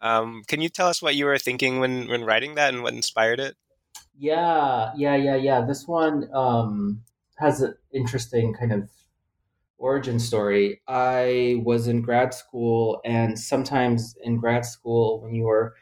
[0.00, 2.94] Um, can you tell us what you were thinking when when writing that and what
[2.94, 3.56] inspired it?
[4.16, 5.60] Yeah, yeah, yeah, yeah.
[5.60, 7.02] This one um,
[7.38, 8.90] has an interesting kind of
[9.78, 10.80] origin story.
[10.88, 15.74] I was in grad school, and sometimes in grad school, when you are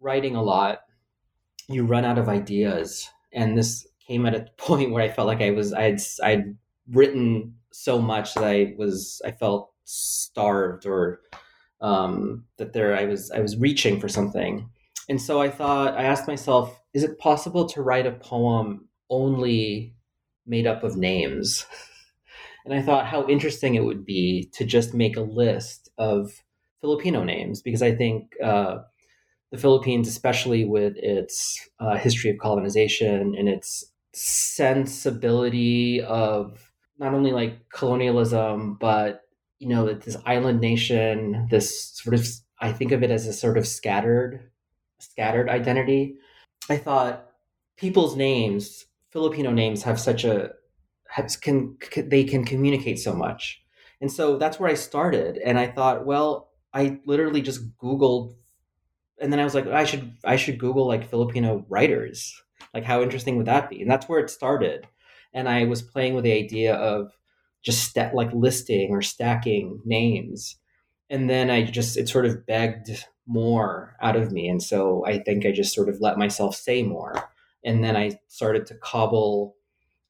[0.00, 0.80] writing a lot,
[1.68, 3.08] you run out of ideas.
[3.32, 6.56] And this came at a point where I felt like I was I'd I'd
[6.90, 11.20] written so much that I was I felt starved or
[11.80, 14.68] um, that there I was I was reaching for something.
[15.08, 19.94] And so I thought I asked myself, is it possible to write a poem only
[20.46, 21.66] made up of names?
[22.64, 26.42] And I thought how interesting it would be to just make a list of
[26.80, 28.78] Filipino names because I think uh,
[29.52, 33.84] the Philippines, especially with its uh, history of colonization and its
[34.16, 39.22] sensibility of not only like colonialism, but
[39.58, 42.26] you know, this island nation, this sort of,
[42.60, 44.50] I think of it as a sort of scattered,
[44.98, 46.16] scattered identity.
[46.70, 47.30] I thought
[47.76, 50.52] people's names, Filipino names, have such a
[51.08, 53.62] has, can, can they can communicate so much,
[54.00, 55.38] and so that's where I started.
[55.38, 58.34] And I thought, well, I literally just Googled,
[59.20, 62.42] and then I was like, I should I should Google like Filipino writers.
[62.74, 63.82] Like, how interesting would that be?
[63.82, 64.86] And that's where it started.
[65.32, 67.12] And I was playing with the idea of
[67.62, 70.56] just st- like listing or stacking names,
[71.10, 74.48] and then I just it sort of begged more out of me.
[74.48, 77.14] And so I think I just sort of let myself say more.
[77.64, 79.56] And then I started to cobble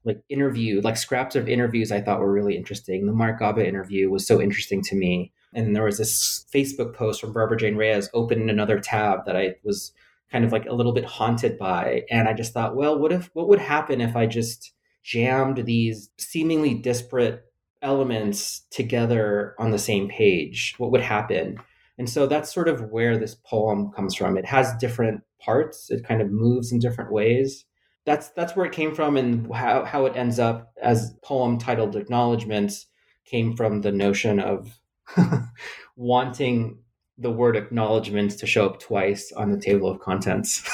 [0.05, 3.07] like interview, like scraps of interviews I thought were really interesting.
[3.07, 5.33] The Marc Gaba interview was so interesting to me.
[5.53, 9.57] And there was this Facebook post from Barbara Jane Reyes open another tab that I
[9.65, 9.93] was
[10.31, 12.03] kind of like a little bit haunted by.
[12.11, 14.73] And I just thought, well, what if what would happen if I just
[15.03, 17.45] jammed these seemingly disparate
[17.83, 20.75] elements together on the same page?
[20.79, 21.59] What would happen?
[21.99, 24.37] And so that's sort of where this poem comes from.
[24.37, 27.65] It has different parts, it kind of moves in different ways.
[28.05, 31.97] that's that's where it came from and how, how it ends up as poem titled
[31.97, 32.87] acknowledgments
[33.27, 34.79] came from the notion of
[35.97, 36.79] wanting
[37.19, 40.69] the word acknowledgments to show up twice on the table of contents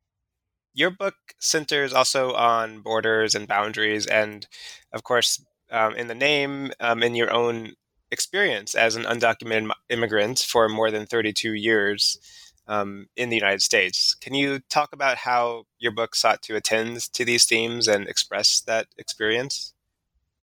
[0.74, 4.46] your book centers also on borders and boundaries and
[4.92, 7.72] of course um, in the name um, in your own
[8.10, 12.18] experience as an undocumented immigrant for more than 32 years
[12.66, 14.14] um, in the United States.
[14.14, 18.60] Can you talk about how your book sought to attend to these themes and express
[18.62, 19.74] that experience?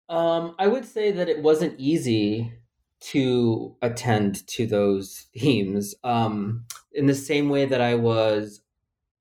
[0.10, 2.54] Um, I would say that it wasn't easy
[3.00, 8.62] to attend to those themes um, in the same way that I was,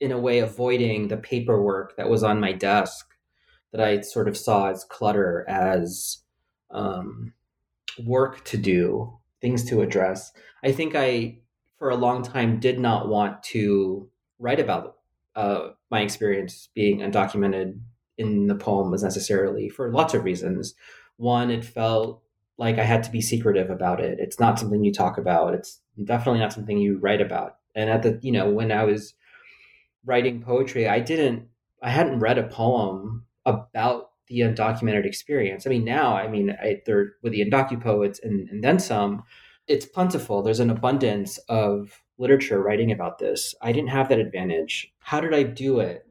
[0.01, 3.07] in a way, avoiding the paperwork that was on my desk
[3.73, 6.19] that I sort of saw as clutter, as
[6.71, 7.35] um,
[8.05, 10.33] work to do, things to address.
[10.65, 11.39] I think I
[11.79, 14.09] for a long time did not want to
[14.39, 14.97] write about
[15.35, 17.79] uh, my experience being undocumented
[18.17, 20.75] in the poem was necessarily for lots of reasons.
[21.19, 22.23] One, it felt
[22.59, 24.19] like I had to be secretive about it.
[24.19, 25.55] It's not something you talk about.
[25.55, 27.57] It's definitely not something you write about.
[27.75, 29.15] And at the, you know, when I was
[30.05, 31.49] writing poetry, I didn't,
[31.83, 35.67] I hadn't read a poem about the undocumented experience.
[35.67, 39.23] I mean, now, I mean, I, there with the undocu poets and, and then some,
[39.69, 40.43] it's plentiful.
[40.43, 43.55] There's an abundance of literature writing about this.
[43.61, 44.93] I didn't have that advantage.
[44.99, 46.07] How did I do it?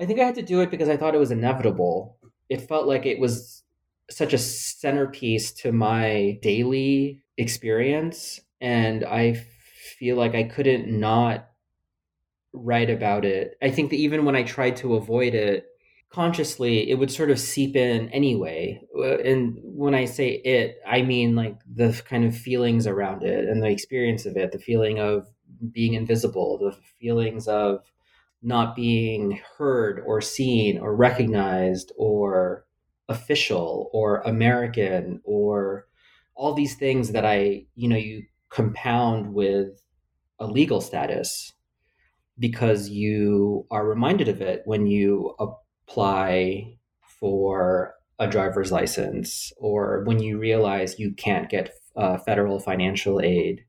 [0.00, 2.16] I think I had to do it because I thought it was inevitable.
[2.48, 3.57] It felt like it was
[4.10, 8.40] such a centerpiece to my daily experience.
[8.60, 9.34] And I
[9.98, 11.48] feel like I couldn't not
[12.52, 13.56] write about it.
[13.62, 15.66] I think that even when I tried to avoid it,
[16.10, 21.02] consciously it would sort of seep in anyway uh, and when i say it i
[21.02, 24.98] mean like the kind of feelings around it and the experience of it the feeling
[24.98, 25.26] of
[25.70, 27.80] being invisible the feelings of
[28.42, 32.64] not being heard or seen or recognized or
[33.08, 35.86] official or american or
[36.34, 39.82] all these things that i you know you compound with
[40.38, 41.52] a legal status
[42.38, 50.20] because you are reminded of it when you apply for a driver's license or when
[50.20, 53.64] you realize you can't get uh, federal financial aid.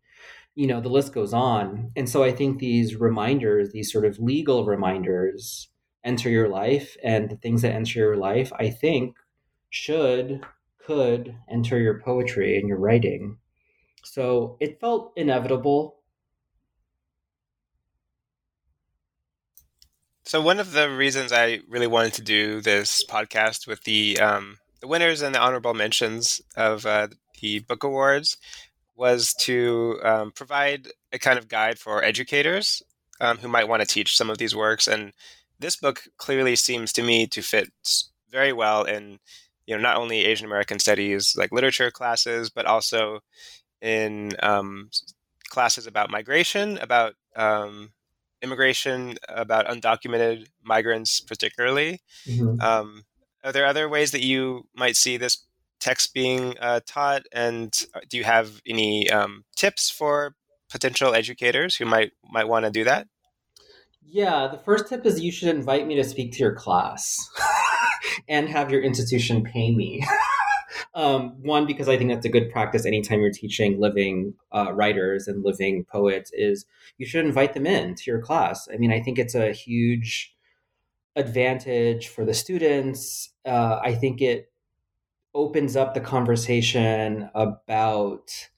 [0.55, 1.91] You know the list goes on.
[1.95, 5.69] And so i think these reminders these sort of legal reminders
[6.03, 9.17] enter your life and the things that enter your life i think
[9.69, 10.45] should
[10.85, 13.37] could enter your poetry and your writing
[14.03, 15.99] so it felt inevitable
[20.29, 24.57] So one of the reasons I really wanted to do this podcast with the um,
[24.79, 27.07] the winners and the honorable mentions of uh,
[27.41, 28.37] the book awards
[28.95, 32.83] was to um, provide a kind of guide for educators
[33.19, 34.87] um, who might want to teach some of these works.
[34.87, 35.13] And
[35.57, 37.71] this book clearly seems to me to fit
[38.29, 39.17] very well in
[39.69, 43.19] you know not only Asian American studies like literature classes, but also
[43.83, 44.89] in um,
[45.49, 47.91] classes about migration, about um,
[48.41, 52.01] immigration, about undocumented migrants, particularly.
[52.27, 52.59] Mm-hmm.
[52.59, 53.03] Um,
[53.43, 55.45] are there other ways that you might see this
[55.79, 57.27] text being uh, taught?
[57.31, 60.33] And uh, do you have any um, tips for
[60.71, 63.07] potential educators who might might want to do that?
[64.11, 67.15] Yeah, the first tip is you should invite me to speak to your class
[68.27, 70.05] and have your institution pay me.
[70.93, 75.27] Um, one, because I think that's a good practice anytime you're teaching living uh, writers
[75.27, 76.65] and living poets, is
[76.97, 78.67] you should invite them in to your class.
[78.71, 80.35] I mean, I think it's a huge
[81.15, 83.31] advantage for the students.
[83.45, 84.51] Uh, I think it
[85.33, 88.49] opens up the conversation about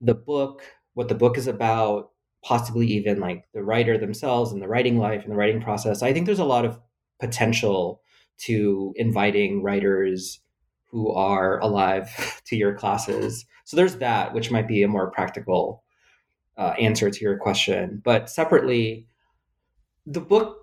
[0.00, 0.62] the book,
[0.94, 2.10] what the book is about,
[2.42, 6.02] possibly even like the writer themselves and the writing life and the writing process.
[6.02, 6.78] I think there's a lot of
[7.20, 8.00] potential
[8.38, 10.40] to inviting writers
[10.90, 13.44] who are alive to your classes.
[13.64, 15.82] So there's that, which might be a more practical
[16.56, 18.00] uh, answer to your question.
[18.04, 19.06] But separately,
[20.06, 20.58] the book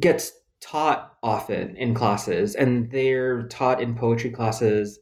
[0.00, 4.98] gets taught often in classes, and they're taught in poetry classes.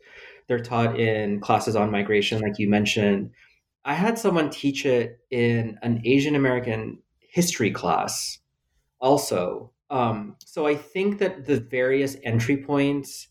[0.48, 3.30] They're taught in classes on migration, like you mentioned.
[3.84, 8.38] I had someone teach it in an Asian American history class
[9.00, 9.70] also.
[9.90, 13.28] Um, so I think that the various entry points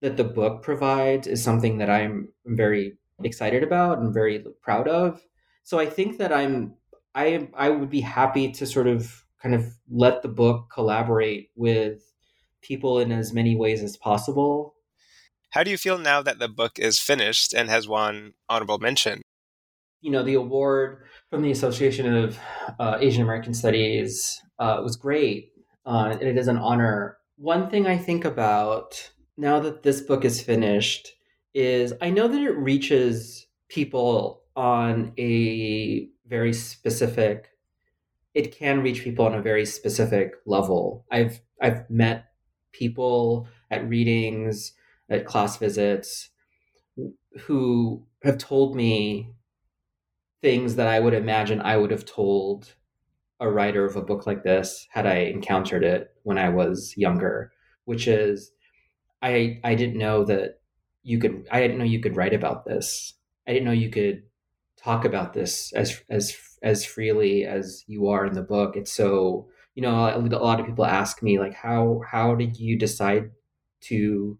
[0.00, 5.22] that the book provides is something that I'm very excited about and very proud of.
[5.62, 6.74] So I think that I'm
[7.14, 12.02] I I would be happy to sort of kind of let the book collaborate with
[12.62, 14.74] people in as many ways as possible.
[15.50, 19.22] How do you feel now that the book is finished and has won honorable mention?
[20.02, 22.38] You know, the award from the Association of
[22.78, 25.52] uh, Asian American Studies uh, was great.
[25.86, 27.18] Uh, and it is an honor.
[27.36, 31.12] One thing I think about now that this book is finished
[31.54, 37.50] is I know that it reaches people on a very specific
[38.36, 41.06] it can reach people on a very specific level.
[41.10, 42.26] I've I've met
[42.72, 44.74] people at readings,
[45.08, 46.28] at class visits
[47.40, 49.32] who have told me
[50.42, 52.74] things that I would imagine I would have told
[53.40, 57.52] a writer of a book like this had I encountered it when I was younger,
[57.84, 58.50] which is
[59.22, 60.60] I I didn't know that
[61.02, 63.14] you could I didn't know you could write about this.
[63.46, 64.22] I didn't know you could
[64.76, 68.76] talk about this as as as freely as you are in the book.
[68.76, 72.78] It's so you know a lot of people ask me like how how did you
[72.78, 73.30] decide
[73.82, 74.38] to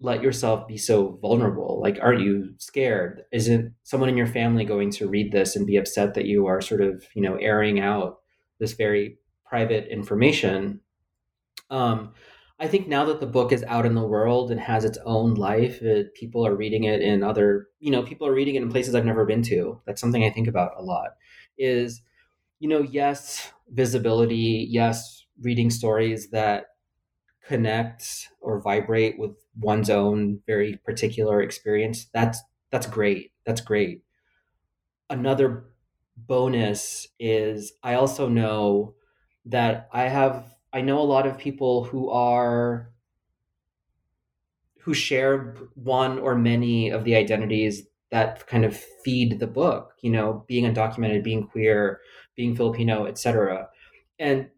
[0.00, 4.90] let yourself be so vulnerable like aren't you scared isn't someone in your family going
[4.90, 8.18] to read this and be upset that you are sort of you know airing out
[8.58, 10.80] this very private information
[11.70, 12.12] um
[12.58, 15.34] I think now that the book is out in the world and has its own
[15.34, 18.70] life, it, people are reading it in other, you know, people are reading it in
[18.70, 19.82] places I've never been to.
[19.86, 21.10] That's something I think about a lot.
[21.58, 22.00] Is,
[22.60, 26.66] you know, yes, visibility, yes, reading stories that
[27.46, 32.06] connect or vibrate with one's own very particular experience.
[32.12, 32.40] That's
[32.70, 33.32] that's great.
[33.46, 34.02] That's great.
[35.10, 35.64] Another
[36.16, 38.94] bonus is I also know
[39.46, 42.90] that I have I know a lot of people who are
[44.80, 50.10] who share one or many of the identities that kind of feed the book, you
[50.10, 52.00] know, being undocumented, being queer,
[52.36, 53.68] being Filipino, etc.
[54.18, 54.48] And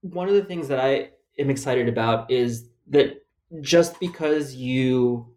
[0.00, 3.22] one of the things that I am excited about is that
[3.60, 5.32] just because you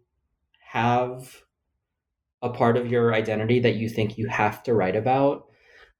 [0.60, 1.42] have
[2.42, 5.46] a part of your identity that you think you have to write about,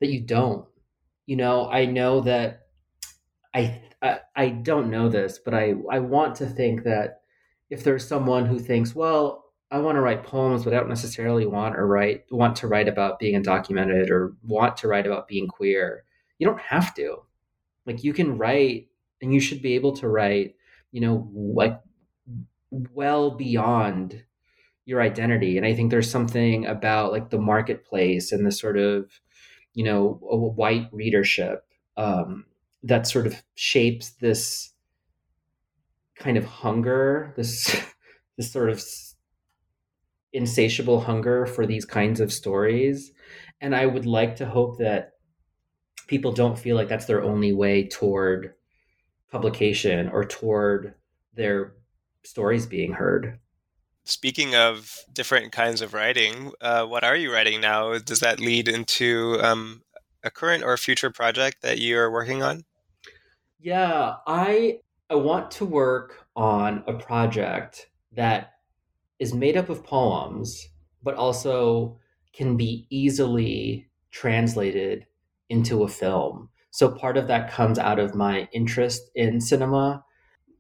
[0.03, 0.67] that you don't.
[1.27, 2.67] You know, I know that
[3.55, 7.21] I I, I don't know this, but I, I want to think that
[7.71, 11.47] if there's someone who thinks, well, I want to write poems, but I don't necessarily
[11.47, 15.49] want or write want to write about being undocumented or want to write about being
[15.49, 16.05] queer,
[16.39, 17.19] you don't have to.
[17.87, 18.89] Like you can write
[19.23, 20.57] and you should be able to write,
[20.91, 21.81] you know, like
[22.71, 24.25] well beyond
[24.85, 25.57] your identity.
[25.57, 29.21] And I think there's something about like the marketplace and the sort of,
[29.75, 31.65] you know, a white readership
[31.97, 32.45] um,
[32.83, 34.71] that sort of shapes this
[36.17, 37.75] kind of hunger, this
[38.37, 38.83] this sort of
[40.33, 43.13] insatiable hunger for these kinds of stories.
[43.61, 45.13] And I would like to hope that
[46.07, 48.55] people don't feel like that's their only way toward
[49.31, 50.95] publication or toward
[51.35, 51.75] their
[52.25, 53.39] stories being heard.
[54.05, 57.99] Speaking of different kinds of writing, uh, what are you writing now?
[57.99, 59.83] Does that lead into um,
[60.25, 62.65] a current or future project that you are working on?
[63.61, 68.55] Yeah, I I want to work on a project that
[69.19, 70.69] is made up of poems,
[71.03, 71.99] but also
[72.33, 75.07] can be easily translated
[75.49, 76.49] into a film.
[76.71, 80.03] So part of that comes out of my interest in cinema.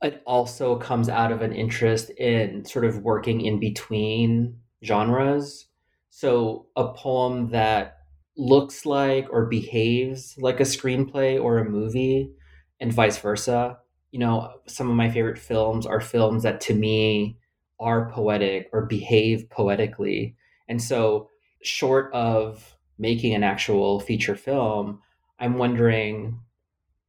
[0.03, 5.67] It also comes out of an interest in sort of working in between genres.
[6.11, 7.99] So a poem that
[8.37, 12.33] looks like or behaves like a screenplay or a movie
[12.81, 13.79] and vice versa.
[14.11, 17.39] You know, some of my favorite films are films that to me
[17.79, 20.37] are poetic or behave poetically.
[20.69, 21.29] And so,
[21.63, 25.01] short of making an actual feature film,
[25.39, 26.41] I'm wondering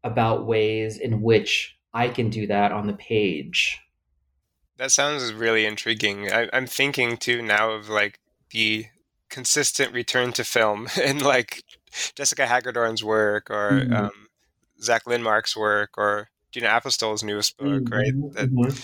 [0.04, 3.80] about ways in which I can do that on the page.
[4.78, 6.32] That sounds really intriguing.
[6.32, 8.20] I, am thinking too now of like
[8.52, 8.88] the
[9.30, 11.64] consistent return to film and like
[12.16, 13.94] Jessica Hagedorn's work or mm-hmm.
[13.94, 14.28] um,
[14.82, 17.94] Zack Linmark's work or Gina Apostol's newest book, mm-hmm.
[17.94, 18.34] right?
[18.36, 18.80] That mm-hmm.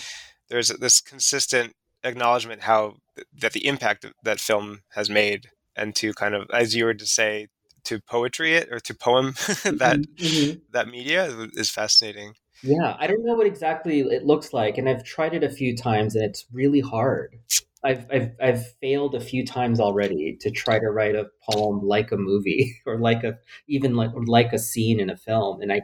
[0.50, 2.96] there's this consistent acknowledgement how
[3.38, 7.06] that the impact that film has made, and to kind of, as you were to
[7.06, 7.48] say,
[7.84, 9.32] to poetry it or to poem
[9.64, 10.26] that mm-hmm.
[10.26, 10.60] mm-hmm.
[10.72, 12.34] that media is fascinating.
[12.64, 15.76] Yeah, I don't know what exactly it looks like, and I've tried it a few
[15.76, 17.40] times, and it's really hard.
[17.84, 22.12] I've, I've I've failed a few times already to try to write a poem like
[22.12, 23.38] a movie or like a
[23.68, 25.82] even like like a scene in a film, and I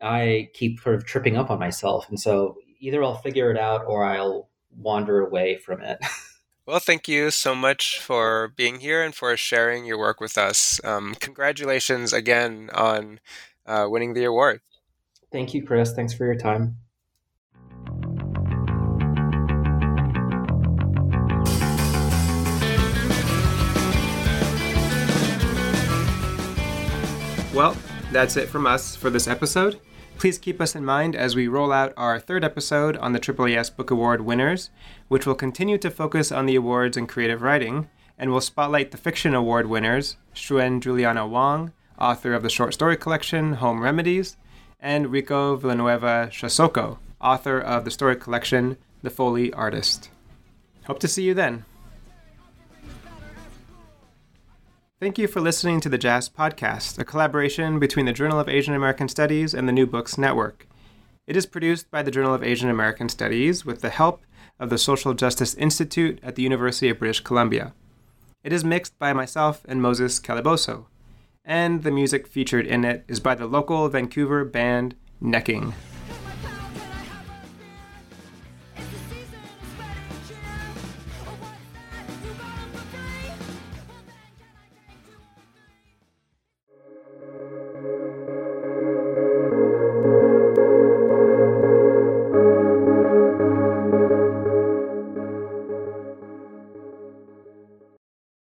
[0.00, 3.84] I keep sort of tripping up on myself, and so either I'll figure it out
[3.86, 5.98] or I'll wander away from it.
[6.66, 10.80] Well, thank you so much for being here and for sharing your work with us.
[10.82, 13.20] Um, congratulations again on
[13.66, 14.62] uh, winning the award.
[15.34, 15.92] Thank you, Chris.
[15.92, 16.76] Thanks for your time.
[27.52, 27.76] Well,
[28.12, 29.80] that's it from us for this episode.
[30.18, 33.74] Please keep us in mind as we roll out our third episode on the AAAS
[33.74, 34.70] Book Award winners,
[35.08, 38.96] which will continue to focus on the awards in creative writing and will spotlight the
[38.96, 44.36] Fiction Award winners Xuan Juliana Wong, author of the short story collection Home Remedies,
[44.84, 50.10] and Ricco Villanueva Siasoco, author of the story collection The Foley Artist.
[50.84, 51.64] Hope to see you then.
[55.00, 58.74] Thank you for listening to the JAAS Podcast, a collaboration between the Journal of Asian
[58.74, 60.68] American Studies and the New Books Network.
[61.26, 64.22] It is produced by the Journal of Asian American Studies with the help
[64.60, 67.72] of the Social Justice Institute at the University of British Columbia.
[68.42, 70.84] It is mixed by myself and Moses Caliboso,
[71.44, 75.74] and the music featured in it is by the local Vancouver band Necking.